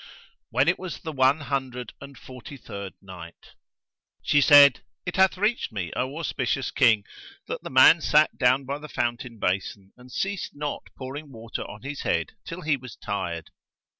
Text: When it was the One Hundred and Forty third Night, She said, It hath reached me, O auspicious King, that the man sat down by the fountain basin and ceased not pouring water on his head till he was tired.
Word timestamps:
When 0.49 0.67
it 0.67 0.79
was 0.79 0.97
the 1.01 1.11
One 1.11 1.41
Hundred 1.41 1.93
and 2.01 2.17
Forty 2.17 2.57
third 2.57 2.95
Night, 3.03 3.49
She 4.23 4.41
said, 4.41 4.81
It 5.05 5.15
hath 5.17 5.37
reached 5.37 5.71
me, 5.71 5.91
O 5.95 6.17
auspicious 6.17 6.71
King, 6.71 7.05
that 7.45 7.61
the 7.61 7.69
man 7.69 8.01
sat 8.01 8.35
down 8.39 8.65
by 8.65 8.79
the 8.79 8.89
fountain 8.89 9.37
basin 9.37 9.93
and 9.95 10.11
ceased 10.11 10.55
not 10.55 10.89
pouring 10.97 11.31
water 11.31 11.61
on 11.65 11.83
his 11.83 12.01
head 12.01 12.31
till 12.47 12.61
he 12.61 12.77
was 12.77 12.95
tired. 12.95 13.51